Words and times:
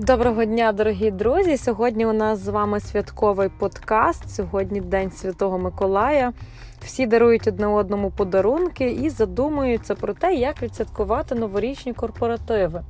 Доброго 0.00 0.44
дня, 0.44 0.72
дорогі 0.72 1.10
друзі! 1.10 1.56
Сьогодні 1.56 2.06
у 2.06 2.12
нас 2.12 2.38
з 2.38 2.48
вами 2.48 2.80
святковий 2.80 3.48
подкаст. 3.58 4.30
Сьогодні 4.30 4.80
День 4.80 5.10
Святого 5.10 5.58
Миколая. 5.58 6.32
Всі 6.80 7.06
дарують 7.06 7.48
одне 7.48 7.66
одному 7.66 8.10
подарунки 8.10 8.90
і 8.90 9.10
задумуються 9.10 9.94
про 9.94 10.14
те, 10.14 10.34
як 10.34 10.62
відсвяткувати 10.62 11.34
новорічні 11.34 11.92
корпоративи. 11.92 12.82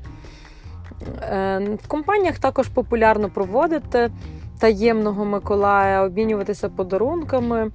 Е, 1.22 1.76
в 1.84 1.88
компаніях 1.88 2.38
також 2.38 2.68
популярно 2.68 3.30
проводити 3.30 4.10
таємного 4.58 5.24
Миколая, 5.24 6.04
обмінюватися 6.04 6.68
подарунками 6.68 7.70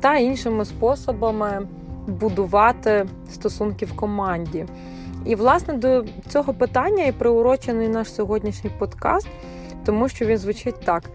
та 0.00 0.16
іншими 0.16 0.64
способами 0.64 1.68
будувати 2.08 3.06
стосунки 3.30 3.86
в 3.86 3.96
команді. 3.96 4.66
І, 5.24 5.34
власне, 5.34 5.74
до 5.74 6.04
цього 6.28 6.54
питання 6.54 7.04
і 7.04 7.12
приурочений 7.12 7.88
наш 7.88 8.12
сьогоднішній 8.14 8.70
подкаст, 8.78 9.28
тому 9.84 10.08
що 10.08 10.26
він 10.26 10.38
звучить 10.38 10.80
так: 10.84 11.10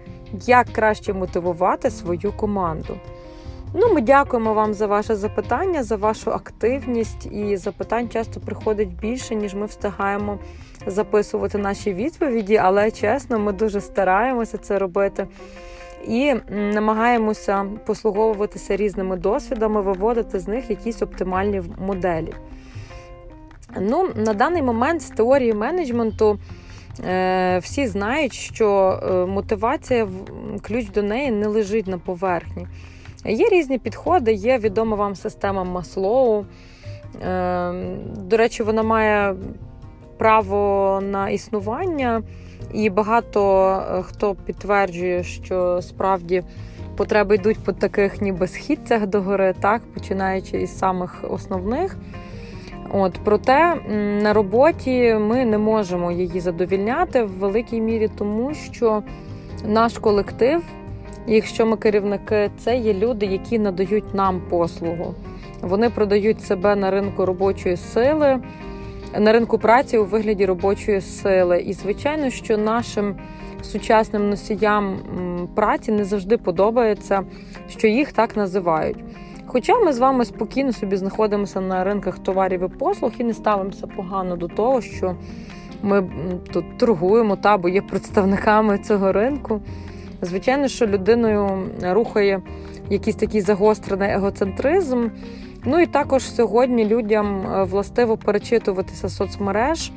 як 0.46 0.68
краще 0.68 1.14
мотивувати 1.14 1.90
свою 1.90 2.32
команду. 2.32 2.98
Ну, 3.76 3.94
ми 3.94 4.02
дякуємо 4.02 4.54
вам 4.54 4.74
за 4.74 4.88
ваше 4.88 5.16
запитання, 5.16 5.84
за 5.84 5.96
вашу 5.96 6.32
активність, 6.32 7.26
і 7.26 7.58
запитань 7.58 8.10
часто 8.10 8.40
приходить 8.40 9.00
більше, 9.00 9.36
ніж 9.36 9.54
ми 9.54 9.66
встигаємо 9.66 10.40
записувати 10.86 11.58
наші 11.58 11.94
відповіді, 11.94 12.58
але 12.58 12.92
чесно, 12.92 13.40
ми 13.40 13.52
дуже 13.52 13.82
стараємося 13.82 14.58
це 14.58 14.80
робити. 14.80 15.28
І 16.08 16.36
намагаємося 16.50 17.66
послуговуватися 17.86 18.78
різними 18.78 19.18
досвідами, 19.18 19.82
виводити 19.82 20.40
з 20.40 20.48
них 20.48 20.70
якісь 20.70 21.02
оптимальні 21.02 21.62
моделі. 21.78 22.34
Ну, 23.82 24.10
На 24.16 24.34
даний 24.34 24.62
момент 24.62 25.02
з 25.02 25.10
теорії 25.10 25.54
менеджменту 25.54 26.40
е, 27.08 27.58
всі 27.58 27.88
знають, 27.88 28.34
що 28.34 29.00
е, 29.04 29.14
мотивація, 29.26 30.08
ключ 30.62 30.90
до 30.90 31.04
неї 31.04 31.32
не 31.32 31.48
лежить 31.48 31.88
на 31.88 31.98
поверхні. 31.98 32.68
Є 33.26 33.50
різні 33.50 33.78
підходи, 33.78 34.34
є 34.34 34.58
відома 34.58 34.96
вам 34.96 35.16
система 35.16 35.64
Маслоу. 35.64 36.46
Е, 37.24 37.74
до 38.18 38.38
речі, 38.38 38.64
вона 38.64 38.84
має 38.84 39.36
право 40.18 41.00
на 41.04 41.30
існування, 41.30 42.24
і 42.74 42.90
багато 42.90 43.70
е, 43.72 44.04
хто 44.04 44.36
підтверджує, 44.36 45.24
що 45.24 45.82
справді 45.82 46.44
потреби 46.96 47.36
йдуть 47.36 47.60
по 47.60 47.72
таких 47.72 48.22
ніби 48.22 48.48
східцях 48.48 49.08
догори, 49.08 49.56
так, 49.60 49.82
починаючи 49.94 50.62
із 50.62 50.78
самих 50.78 51.26
основних. 51.30 51.98
От, 52.92 53.20
Проте 53.24 53.76
на 54.22 54.34
роботі 54.34 55.14
ми 55.14 55.46
не 55.46 55.58
можемо 55.58 56.12
її 56.12 56.40
задовільняти 56.40 57.24
в 57.24 57.30
великій 57.30 57.82
мірі, 57.82 58.10
тому 58.18 58.54
що 58.54 59.04
наш 59.68 59.98
колектив, 59.98 60.64
якщо 61.28 61.66
ми 61.66 61.78
керівники, 61.78 62.52
це 62.58 62.78
є 62.78 62.94
люди, 62.94 63.26
які 63.26 63.60
надають 63.60 64.14
нам 64.14 64.42
послугу. 64.50 65.14
Вони 65.62 65.90
продають 65.90 66.42
себе 66.42 66.76
на 66.76 66.92
ринку 66.92 67.26
робочої 67.26 67.78
сили, 67.78 68.40
на 69.20 69.34
ринку 69.34 69.58
праці 69.58 69.98
у 69.98 70.06
вигляді 70.06 70.46
робочої 70.46 71.02
сили. 71.02 71.62
І, 71.62 71.74
звичайно, 71.74 72.30
що 72.30 72.58
нашим 72.58 73.16
сучасним 73.62 74.30
носіям 74.30 74.98
праці 75.56 75.92
не 75.92 76.06
завжди 76.06 76.38
подобається, 76.38 77.22
що 77.68 77.88
їх 77.88 78.12
так 78.12 78.38
називають. 78.38 78.98
Хоча 79.46 79.80
ми 79.80 79.94
з 79.94 80.00
вами 80.00 80.26
спокійно 80.26 80.74
собі 80.74 80.96
знаходимося 80.96 81.62
на 81.62 81.84
ринках 81.84 82.20
товарів 82.20 82.64
і 82.64 82.78
послуг 82.78 83.12
і 83.18 83.24
не 83.24 83.34
ставимося 83.34 83.88
погано 83.88 84.36
до 84.36 84.48
того, 84.48 84.82
що 84.82 85.16
ми 85.82 86.10
тут 86.54 86.78
торгуємо 86.78 87.36
та 87.36 87.58
бо 87.58 87.70
є 87.70 87.82
представниками 87.82 88.78
цього 88.78 89.12
ринку. 89.12 89.62
Звичайно, 90.22 90.68
що 90.68 90.88
людиною 90.88 91.64
рухає 91.82 92.42
якийсь 92.90 93.16
такий 93.16 93.42
загострений 93.42 94.12
егоцентризм. 94.12 95.08
Ну 95.66 95.80
і 95.80 95.86
також 95.86 96.24
сьогодні 96.24 96.86
людям 96.86 97.48
е, 97.48 97.64
властиво 97.64 98.18
перечитуватися 98.18 99.10
соцмереж, 99.10 99.92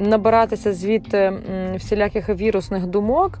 набиратися 0.00 0.72
звідти 0.72 1.32
всіляких 1.76 2.28
вірусних 2.28 2.86
думок. 2.86 3.38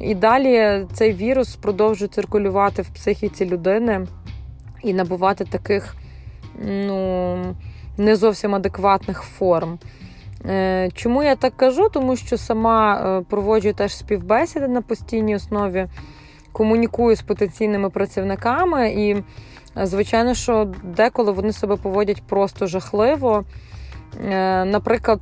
І 0.00 0.14
далі 0.14 0.86
цей 0.92 1.12
вірус 1.12 1.56
продовжує 1.56 2.08
циркулювати 2.08 2.82
в 2.82 2.88
психіці 2.88 3.46
людини 3.46 4.06
і 4.82 4.94
набувати 4.94 5.44
таких 5.44 5.96
ну, 6.64 7.36
не 7.98 8.16
зовсім 8.16 8.54
адекватних 8.54 9.22
форм. 9.22 9.78
Е, 10.46 10.90
чому 10.94 11.22
я 11.22 11.36
так 11.36 11.56
кажу? 11.56 11.88
Тому 11.88 12.16
що 12.16 12.38
сама 12.38 12.96
е, 12.96 13.24
проводжу 13.30 13.72
теж 13.76 13.96
співбесіди 13.96 14.68
на 14.68 14.82
постійній 14.82 15.36
основі, 15.36 15.86
комунікую 16.52 17.16
з 17.16 17.22
потенційними 17.22 17.90
працівниками, 17.90 18.90
і, 18.90 19.16
звичайно, 19.82 20.34
що 20.34 20.72
деколи 20.82 21.32
вони 21.32 21.52
себе 21.52 21.76
поводять 21.76 22.22
просто 22.22 22.66
жахливо. 22.66 23.44
Е, 24.24 24.64
наприклад, 24.64 25.20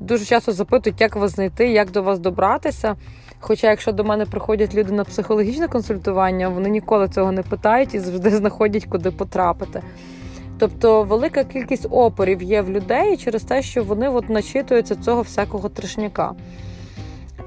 дуже 0.00 0.24
часто 0.24 0.52
запитують, 0.52 1.00
як 1.00 1.16
вас 1.16 1.30
знайти, 1.30 1.68
як 1.68 1.90
до 1.90 2.02
вас 2.02 2.18
добратися. 2.18 2.96
Хоча, 3.40 3.70
якщо 3.70 3.92
до 3.92 4.04
мене 4.04 4.26
приходять 4.26 4.74
люди 4.74 4.92
на 4.92 5.04
психологічне 5.04 5.68
консультування, 5.68 6.48
вони 6.48 6.68
ніколи 6.68 7.08
цього 7.08 7.32
не 7.32 7.42
питають 7.42 7.94
і 7.94 7.98
завжди 7.98 8.30
знаходять, 8.36 8.84
куди 8.84 9.10
потрапити. 9.10 9.82
Тобто 10.58 11.02
велика 11.02 11.44
кількість 11.44 11.86
опорів 11.90 12.42
є 12.42 12.62
в 12.62 12.70
людей 12.70 13.16
через 13.16 13.42
те, 13.42 13.62
що 13.62 13.84
вони 13.84 14.08
от 14.08 14.28
начитуються 14.28 14.96
цього 14.96 15.22
всякого 15.22 15.68
трешняка. 15.68 16.32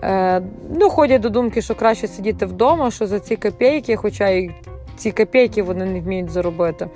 Е, 0.04 0.42
ну, 0.70 0.90
Ходять 0.90 1.22
до 1.22 1.30
думки, 1.30 1.62
що 1.62 1.76
краще 1.76 2.08
сидіти 2.08 2.46
вдома, 2.46 2.92
що 2.92 3.08
за 3.08 3.20
ці 3.20 3.36
копійки, 3.36 3.96
хоча 3.96 4.30
і 4.30 4.52
ці 4.96 5.12
копійки 5.12 5.64
вони 5.64 5.86
не 5.86 6.02
вміють 6.02 6.30
заробити. 6.30 6.88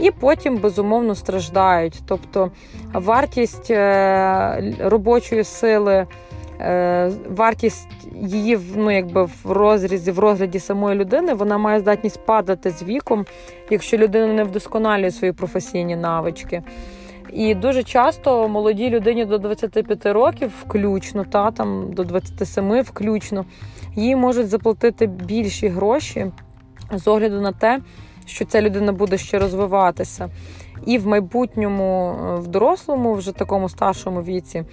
І 0.00 0.10
потім, 0.10 0.56
безумовно, 0.56 1.14
страждають. 1.14 2.02
Тобто 2.06 2.50
вартість 2.92 3.70
е, 3.70 4.74
робочої 4.80 5.44
сили. 5.44 6.06
Е, 6.60 7.10
вартість 7.30 7.88
її 8.22 8.58
ну, 8.76 8.90
якби 8.90 9.22
в 9.22 9.52
розрізі, 9.52 10.10
в 10.10 10.18
розгляді 10.18 10.58
самої 10.58 10.98
людини, 10.98 11.34
вона 11.34 11.58
має 11.58 11.80
здатність 11.80 12.26
падати 12.26 12.70
з 12.70 12.82
віком, 12.82 13.26
якщо 13.70 13.96
людина 13.96 14.26
не 14.26 14.44
вдосконалює 14.44 15.10
свої 15.10 15.32
професійні 15.32 15.96
навички. 15.96 16.62
І 17.32 17.54
дуже 17.54 17.82
часто 17.82 18.48
молодій 18.48 18.90
людині 18.90 19.24
до 19.24 19.38
25 19.38 20.06
років, 20.06 20.52
включно, 20.66 21.24
та 21.24 21.50
там 21.50 21.92
до 21.92 22.04
27 22.04 22.80
включно, 22.82 23.44
їй 23.96 24.16
можуть 24.16 24.48
заплатити 24.48 25.06
більші 25.06 25.68
гроші 25.68 26.26
з 26.92 27.08
огляду 27.08 27.40
на 27.40 27.52
те, 27.52 27.80
що 28.26 28.44
ця 28.44 28.62
людина 28.62 28.92
буде 28.92 29.18
ще 29.18 29.38
розвиватися. 29.38 30.28
І 30.86 30.98
в 30.98 31.06
майбутньому, 31.06 32.10
е, 32.10 32.36
в 32.40 32.46
дорослому, 32.46 33.14
вже 33.14 33.32
такому 33.32 33.68
старшому 33.68 34.22
віці. 34.22 34.64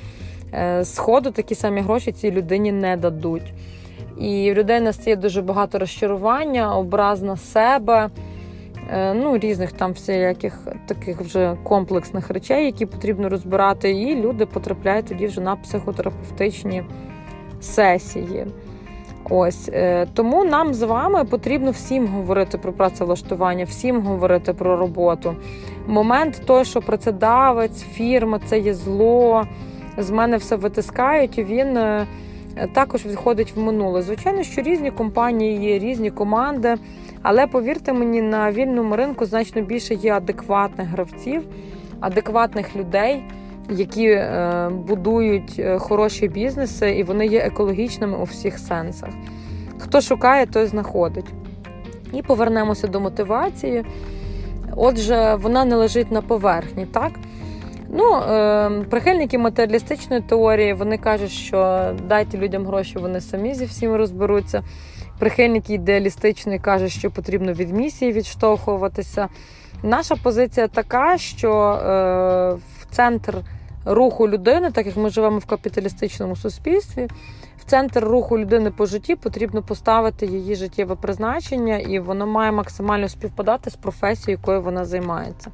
Е, 0.53 0.85
сходу 0.85 1.31
такі 1.31 1.55
самі 1.55 1.81
гроші 1.81 2.11
цій 2.11 2.31
людині 2.31 2.71
не 2.71 2.97
дадуть. 2.97 3.53
І 4.17 4.51
в 4.51 4.55
людей 4.55 4.81
настає 4.81 5.15
дуже 5.15 5.41
багато 5.41 5.79
розчарування, 5.79 6.75
образ 6.77 7.21
на 7.21 7.37
себе, 7.37 8.09
е, 8.91 9.13
ну, 9.13 9.37
різних 9.37 9.71
там 9.71 9.91
всіляких 9.91 10.67
таких 10.87 11.21
вже 11.21 11.57
комплексних 11.63 12.29
речей, 12.29 12.65
які 12.65 12.85
потрібно 12.85 13.29
розбирати, 13.29 13.91
і 13.91 14.15
люди 14.15 14.45
потрапляють 14.45 15.05
тоді 15.05 15.27
вже 15.27 15.41
на 15.41 15.55
психотерапевтичні 15.55 16.83
сесії. 17.61 18.45
Ось 19.29 19.69
е, 19.73 20.07
тому 20.13 20.45
нам 20.45 20.73
з 20.73 20.81
вами 20.81 21.23
потрібно 21.25 21.71
всім 21.71 22.07
говорити 22.07 22.57
про 22.57 22.73
працевлаштування, 22.73 23.65
всім 23.65 24.01
говорити 24.01 24.53
про 24.53 24.77
роботу. 24.77 25.35
Момент 25.87 26.41
той, 26.45 26.65
що 26.65 26.81
працедавець, 26.81 27.83
фірма 27.83 28.39
це 28.47 28.59
є 28.59 28.73
зло 28.73 29.43
з 29.97 30.09
мене 30.09 30.37
все 30.37 30.55
витискають, 30.55 31.37
і 31.37 31.43
він 31.43 31.77
е, 31.77 32.07
також 32.73 33.05
відходить 33.05 33.55
в 33.55 33.59
минуле. 33.59 34.01
Звичайно, 34.01 34.43
що 34.43 34.61
різні 34.61 34.91
компанії 34.91 35.63
є, 35.63 35.79
різні 35.79 36.11
команди, 36.11 36.75
але 37.21 37.47
повірте 37.47 37.93
мені, 37.93 38.21
на 38.21 38.51
вільному 38.51 38.95
ринку 38.95 39.25
значно 39.25 39.61
більше 39.61 39.93
є 39.93 40.13
адекватних 40.13 40.87
гравців, 40.87 41.43
адекватних 41.99 42.75
людей. 42.75 43.23
Які 43.69 44.07
е, 44.07 44.69
будують 44.87 45.55
е, 45.59 45.79
хороші 45.79 46.27
бізнеси, 46.27 46.91
і 46.91 47.03
вони 47.03 47.25
є 47.25 47.39
екологічними 47.39 48.17
у 48.17 48.23
всіх 48.23 48.59
сенсах. 48.59 49.09
Хто 49.79 50.01
шукає, 50.01 50.45
той 50.45 50.65
знаходить. 50.65 51.33
І 52.13 52.21
повернемося 52.21 52.87
до 52.87 52.99
мотивації. 52.99 53.85
Отже, 54.75 55.35
вона 55.41 55.65
не 55.65 55.75
лежить 55.75 56.11
на 56.11 56.21
поверхні, 56.21 56.85
так? 56.85 57.11
Ну, 57.89 58.15
е, 58.15 58.69
прихильники 58.89 59.37
матеріалістичної 59.37 60.21
теорії 60.21 60.73
вони 60.73 60.97
кажуть, 60.97 61.31
що 61.31 61.91
дайте 62.07 62.37
людям 62.37 62.65
гроші, 62.65 62.97
вони 62.99 63.21
самі 63.21 63.53
зі 63.53 63.65
всім 63.65 63.95
розберуться. 63.95 64.63
Прихильники 65.19 65.73
ідеалістичної 65.73 66.59
кажуть, 66.59 66.91
що 66.91 67.11
потрібно 67.11 67.53
від 67.53 67.71
місії 67.71 68.11
відштовхуватися. 68.11 69.27
Наша 69.83 70.15
позиція 70.15 70.67
така, 70.67 71.17
що 71.17 71.51
е, 71.71 72.55
центр 72.93 73.43
руху 73.85 74.29
людини, 74.29 74.71
так 74.71 74.85
як 74.85 74.97
ми 74.97 75.09
живемо 75.09 75.37
в 75.37 75.45
капіталістичному 75.45 76.35
суспільстві. 76.35 77.07
В 77.57 77.65
центр 77.65 78.03
руху 78.03 78.39
людини 78.39 78.71
по 78.71 78.85
житті 78.85 79.15
потрібно 79.15 79.61
поставити 79.61 80.25
її 80.25 80.55
життєве 80.55 80.95
призначення, 80.95 81.77
і 81.77 81.99
воно 81.99 82.27
має 82.27 82.51
максимально 82.51 83.09
співпадати 83.09 83.69
з 83.69 83.75
професією, 83.75 84.39
якою 84.41 84.61
вона 84.61 84.85
займається. 84.85 85.51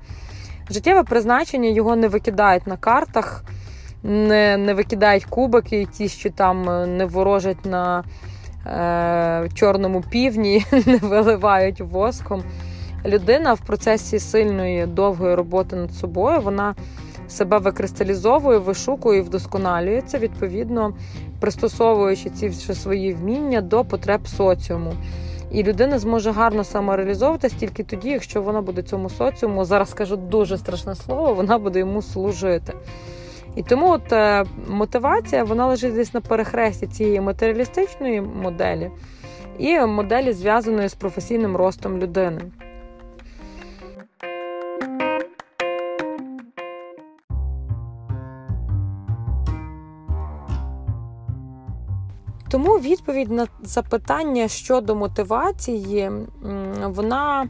Життєве 0.70 1.04
призначення 1.04 1.70
його 1.70 1.96
не 1.96 2.08
викидають 2.08 2.68
на 2.68 2.78
картах, 2.78 3.44
не 4.04 4.58
не 4.58 4.74
викидають 4.74 5.26
кубики, 5.26 5.88
ті, 5.94 6.10
що 6.10 6.30
там 6.30 6.70
е, 6.70 6.88
не 6.88 7.06
ворожать 7.06 7.66
на 7.66 8.04
е, 8.66 9.50
чорному 9.54 10.02
півні, 10.02 10.66
не 10.86 10.98
виливають 10.98 11.82
воском. 11.82 12.44
Людина 13.06 13.54
в 13.54 13.60
процесі 13.60 14.20
сильної 14.20 14.86
довгої 14.86 15.36
роботи 15.36 15.76
над 15.76 15.94
собою 15.94 16.42
вона 16.42 16.76
себе 17.30 17.58
викристалізовує, 17.58 18.58
вишукує 18.58 19.20
і 19.20 19.22
вдосконалюється, 19.22 20.18
відповідно 20.18 20.94
пристосовуючи 21.40 22.30
ці 22.30 22.48
всі 22.48 22.74
свої 22.74 23.14
вміння 23.14 23.62
до 23.62 23.86
потреб 23.86 24.28
соціуму. 24.28 24.94
І 25.52 25.64
людина 25.64 26.00
зможе 26.00 26.32
гарно 26.32 26.64
самореалізовуватись 26.64 27.54
тільки 27.54 27.84
тоді, 27.84 28.10
якщо 28.10 28.42
вона 28.42 28.62
буде 28.62 28.82
цьому 28.82 29.10
соціуму, 29.10 29.66
зараз 29.66 29.90
скажу 29.90 30.16
дуже 30.16 30.58
страшне 30.58 30.96
слово, 30.96 31.34
вона 31.34 31.58
буде 31.58 31.80
йому 31.80 32.02
служити. 32.02 32.74
І 33.56 33.64
тому 33.64 33.90
от 33.90 34.14
е, 34.14 34.46
мотивація 34.68 35.44
вона 35.44 35.68
лежить 35.68 35.94
десь 35.94 36.14
на 36.14 36.22
перехресті 36.22 36.88
цієї 36.88 37.22
матеріалістичної 37.22 38.22
моделі 38.22 38.92
і 39.60 39.80
моделі, 39.80 40.34
зв'язаної 40.34 40.90
з 40.90 40.94
професійним 40.94 41.56
ростом 41.56 41.98
людини. 41.98 42.42
Тому 52.50 52.80
відповідь 52.80 53.32
на 53.32 53.48
запитання 53.62 54.48
щодо 54.48 54.96
мотивації, 54.96 56.12
вона 56.84 57.50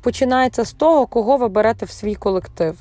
починається 0.00 0.64
з 0.64 0.72
того, 0.72 1.06
кого 1.06 1.36
ви 1.36 1.48
берете 1.48 1.86
в 1.86 1.90
свій 1.90 2.14
колектив. 2.14 2.76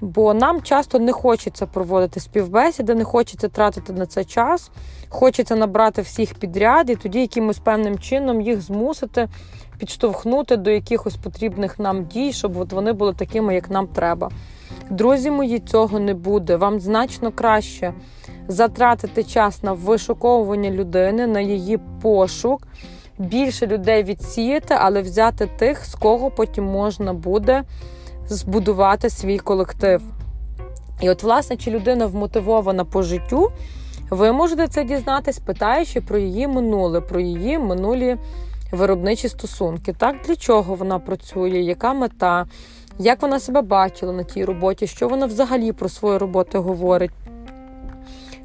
Бо 0.00 0.34
нам 0.34 0.62
часто 0.62 0.98
не 0.98 1.12
хочеться 1.12 1.66
проводити 1.66 2.20
співбесіди, 2.20 2.94
не 2.94 3.04
хочеться 3.04 3.48
тратити 3.48 3.92
на 3.92 4.06
це 4.06 4.24
час, 4.24 4.70
хочеться 5.08 5.56
набрати 5.56 6.02
всіх 6.02 6.34
підряд 6.34 6.90
і 6.90 6.96
тоді 6.96 7.20
якимось 7.20 7.58
певним 7.58 7.98
чином 7.98 8.40
їх 8.40 8.60
змусити 8.60 9.28
підштовхнути 9.78 10.56
до 10.56 10.70
якихось 10.70 11.16
потрібних 11.16 11.78
нам 11.78 12.04
дій, 12.04 12.32
щоб 12.32 12.56
от 12.56 12.72
вони 12.72 12.92
були 12.92 13.14
такими, 13.14 13.54
як 13.54 13.70
нам 13.70 13.86
треба. 13.86 14.30
Друзі 14.90 15.30
мої, 15.30 15.58
цього 15.58 15.98
не 15.98 16.14
буде. 16.14 16.56
Вам 16.56 16.80
значно 16.80 17.32
краще 17.32 17.94
затратити 18.48 19.24
час 19.24 19.62
на 19.62 19.72
вишуковування 19.72 20.70
людини, 20.70 21.26
на 21.26 21.40
її 21.40 21.78
пошук, 22.02 22.68
більше 23.18 23.66
людей 23.66 24.02
відсіяти, 24.02 24.74
але 24.78 25.02
взяти 25.02 25.48
тих, 25.58 25.84
з 25.84 25.94
кого 25.94 26.30
потім 26.30 26.64
можна 26.64 27.12
буде 27.12 27.64
збудувати 28.28 29.10
свій 29.10 29.38
колектив. 29.38 30.02
І 31.00 31.10
от, 31.10 31.22
власне, 31.22 31.56
чи 31.56 31.70
людина 31.70 32.06
вмотивована 32.06 32.84
по 32.84 33.02
життю, 33.02 33.52
ви 34.10 34.32
можете 34.32 34.68
це 34.68 34.84
дізнатись, 34.84 35.38
питаючи 35.38 36.00
про 36.00 36.18
її 36.18 36.48
минуле, 36.48 37.00
про 37.00 37.20
її 37.20 37.58
минулі 37.58 38.16
виробничі 38.72 39.28
стосунки. 39.28 39.92
Так, 39.92 40.16
для 40.26 40.36
чого 40.36 40.74
вона 40.74 40.98
працює, 40.98 41.58
яка 41.58 41.92
мета, 41.94 42.46
як 42.98 43.22
вона 43.22 43.40
себе 43.40 43.62
бачила 43.62 44.12
на 44.12 44.22
тій 44.22 44.44
роботі, 44.44 44.86
що 44.86 45.08
вона 45.08 45.26
взагалі 45.26 45.72
про 45.72 45.88
свою 45.88 46.18
роботу 46.18 46.62
говорить 46.62 47.10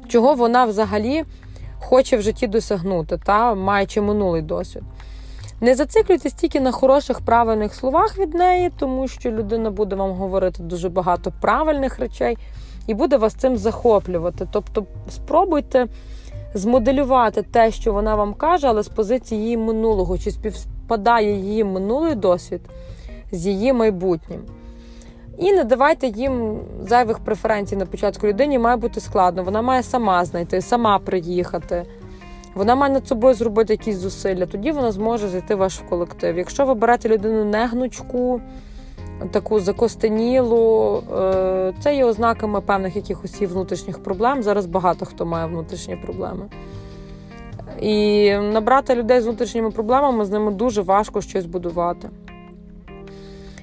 чого 0.08 0.34
вона 0.34 0.64
взагалі 0.64 1.24
хоче 1.80 2.16
в 2.16 2.22
житті 2.22 2.46
досягнути, 2.46 3.18
та 3.24 3.54
маючи 3.54 4.00
минулий 4.00 4.42
досвід. 4.42 4.82
Не 5.64 5.74
зациклюйтесь 5.74 6.32
тільки 6.32 6.60
на 6.60 6.72
хороших 6.72 7.20
правильних 7.20 7.74
словах 7.74 8.18
від 8.18 8.34
неї, 8.34 8.70
тому 8.78 9.08
що 9.08 9.30
людина 9.30 9.70
буде 9.70 9.96
вам 9.96 10.10
говорити 10.10 10.62
дуже 10.62 10.88
багато 10.88 11.32
правильних 11.40 11.98
речей 11.98 12.38
і 12.86 12.94
буде 12.94 13.16
вас 13.16 13.34
цим 13.34 13.56
захоплювати. 13.56 14.48
Тобто 14.50 14.86
спробуйте 15.10 15.86
змоделювати 16.54 17.42
те, 17.42 17.70
що 17.70 17.92
вона 17.92 18.14
вам 18.14 18.34
каже, 18.34 18.66
але 18.66 18.82
з 18.82 18.88
позиції 18.88 19.42
її 19.42 19.56
минулого, 19.56 20.18
чи 20.18 20.30
співпадає 20.30 21.36
її 21.36 21.64
минулий 21.64 22.14
досвід 22.14 22.60
з 23.32 23.46
її 23.46 23.72
майбутнім. 23.72 24.40
І 25.38 25.52
не 25.52 25.64
давайте 25.64 26.06
їм 26.06 26.60
зайвих 26.80 27.18
преференцій 27.18 27.76
на 27.76 27.86
початку 27.86 28.26
людині 28.26 28.58
має 28.58 28.76
бути 28.76 29.00
складно. 29.00 29.42
Вона 29.44 29.62
має 29.62 29.82
сама 29.82 30.24
знайти, 30.24 30.60
сама 30.60 30.98
приїхати. 30.98 31.86
Вона 32.54 32.74
має 32.74 32.92
над 32.92 33.06
собою 33.08 33.34
зробити 33.34 33.72
якісь 33.72 33.96
зусилля, 33.96 34.46
тоді 34.46 34.72
вона 34.72 34.92
зможе 34.92 35.28
зайти 35.28 35.54
в 35.54 35.58
ваш 35.58 35.80
колектив. 35.88 36.38
Якщо 36.38 36.66
ви 36.66 36.74
берете 36.74 37.08
людину 37.08 37.44
не 37.44 37.66
гнучку, 37.66 38.40
таку 39.30 39.60
закостенілу, 39.60 41.02
е, 41.16 41.74
це 41.80 41.96
є 41.96 42.04
ознаками 42.04 42.60
певних 42.60 42.96
якихось 42.96 43.40
внутрішніх 43.40 44.02
проблем. 44.02 44.42
Зараз 44.42 44.66
багато 44.66 45.06
хто 45.06 45.26
має 45.26 45.46
внутрішні 45.46 45.96
проблеми. 45.96 46.46
І 47.80 48.30
набрати 48.34 48.94
людей 48.94 49.20
з 49.20 49.24
внутрішніми 49.24 49.70
проблемами 49.70 50.24
з 50.24 50.30
ними 50.30 50.50
дуже 50.50 50.82
важко 50.82 51.20
щось 51.20 51.46
будувати. 51.46 52.10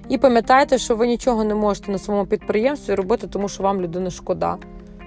І 0.10 0.18
пам'ятайте, 0.18 0.78
що 0.78 0.96
ви 0.96 1.08
нічого 1.08 1.44
не 1.44 1.56
можете 1.56 1.92
на 1.92 1.98
своєму 1.98 2.26
підприємстві 2.26 2.96
робити, 2.96 3.28
тому 3.28 3.50
що 3.50 3.64
вам 3.64 3.82
людина 3.82 4.10
шкода. 4.10 4.58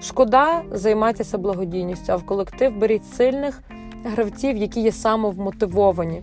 Шкода 0.03 0.63
займайтеся 0.73 1.39
благодійністю, 1.39 2.13
а 2.13 2.17
в 2.17 2.27
колектив 2.27 2.77
беріть 2.77 3.15
сильних 3.15 3.63
гравців, 4.05 4.57
які 4.57 4.81
є 4.81 4.93
самовмотивовані. 4.93 6.23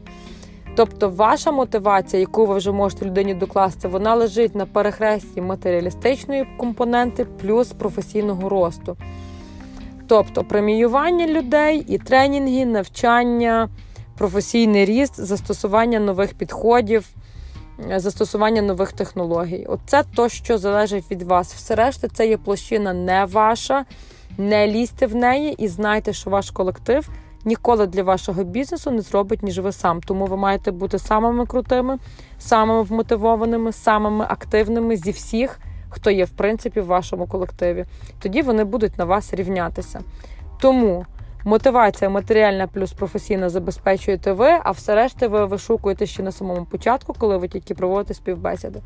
Тобто, 0.76 1.10
ваша 1.10 1.52
мотивація, 1.52 2.20
яку 2.20 2.46
ви 2.46 2.58
вже 2.58 2.72
можете 2.72 3.06
людині 3.06 3.34
докласти, 3.34 3.88
вона 3.88 4.16
лежить 4.16 4.56
на 4.56 4.66
перехресті 4.66 5.42
матеріалістичної 5.42 6.48
компоненти 6.58 7.26
плюс 7.26 7.72
професійного 7.72 8.50
росту. 8.50 8.98
Тобто 10.08 10.44
преміювання 10.44 11.28
людей 11.28 11.86
і 11.88 11.98
тренінги, 11.98 12.66
навчання, 12.66 13.70
професійний 14.18 14.86
ріст, 14.86 15.22
застосування 15.22 16.00
нових 16.00 16.34
підходів. 16.34 17.10
Е, 17.90 18.00
застосування 18.00 18.62
нових 18.62 18.92
технологій. 18.92 19.66
Оце 19.70 20.04
то, 20.16 20.30
що 20.30 20.58
залежить 20.58 21.12
від 21.12 21.22
вас. 21.22 21.54
Все 21.54 21.76
решта, 21.76 22.08
це 22.08 22.28
є 22.28 22.38
площина 22.38 22.94
не 22.94 23.26
ваша, 23.26 23.86
не 24.38 24.68
лізьте 24.68 25.06
в 25.06 25.16
неї 25.16 25.56
і 25.58 25.68
знайте, 25.68 26.14
що 26.14 26.30
ваш 26.30 26.52
колектив 26.52 27.10
ніколи 27.46 27.88
для 27.88 28.04
вашого 28.04 28.44
бізнесу 28.44 28.92
не 28.92 29.02
зробить, 29.02 29.44
ніж 29.44 29.60
ви 29.60 29.72
сам. 29.72 30.02
Тому 30.02 30.26
ви 30.26 30.38
маєте 30.38 30.72
бути 30.72 31.00
самими 31.00 31.46
крутими, 31.46 31.98
самими 32.40 32.82
вмотивованими, 32.82 33.72
самими 33.72 34.26
активними 34.30 34.96
зі 34.98 35.12
всіх, 35.12 35.60
хто 35.90 36.12
є 36.12 36.26
в 36.26 36.30
принципі 36.30 36.82
в 36.82 36.86
вашому 36.86 37.28
колективі. 37.28 37.86
Тоді 38.20 38.42
вони 38.42 38.64
будуть 38.64 38.98
на 38.98 39.06
вас 39.06 39.34
рівнятися. 39.34 40.02
Тому. 40.60 41.06
Мотивація 41.44 42.10
матеріальна 42.10 42.68
плюс 42.68 42.94
професійна 42.94 43.50
забезпечуєте 43.50 44.32
ви, 44.32 44.50
а 44.64 44.72
все 44.72 44.96
решта 44.96 45.28
ви 45.28 45.46
вишукуєте 45.46 46.06
ще 46.06 46.24
на 46.24 46.32
самому 46.32 46.66
початку, 46.66 47.14
коли 47.18 47.38
ви 47.38 47.48
тільки 47.48 47.74
проводите 47.74 48.14
співбесіди. 48.14 48.80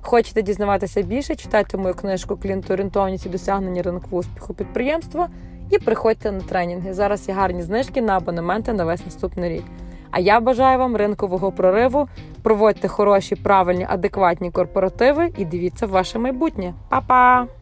Хочете 0.00 0.42
дізнаватися 0.42 1.02
більше, 1.02 1.34
читайте 1.34 1.76
мою 1.76 1.94
книжку 1.94 2.36
Клієнтоорієнтованість 2.36 3.26
і 3.26 3.28
досягнення 3.28 3.82
ринку 3.82 4.16
успіху 4.16 4.54
підприємства 4.54 5.28
і 5.70 5.78
приходьте 5.78 6.32
на 6.32 6.40
тренінги. 6.40 6.94
Зараз 6.94 7.28
є 7.28 7.34
гарні 7.34 7.62
знижки 7.62 8.02
на 8.02 8.16
абонементи 8.16 8.72
на 8.72 8.84
весь 8.84 9.04
наступний 9.04 9.50
рік. 9.50 9.64
А 10.10 10.20
я 10.20 10.40
бажаю 10.40 10.78
вам 10.78 10.96
ринкового 10.96 11.52
прориву. 11.52 12.08
Проводьте 12.42 12.88
хороші, 12.88 13.36
правильні, 13.36 13.86
адекватні 13.88 14.50
корпоративи 14.50 15.32
і 15.38 15.44
дивіться 15.44 15.86
ваше 15.86 16.18
майбутнє. 16.18 16.74
Па-па! 16.88 17.61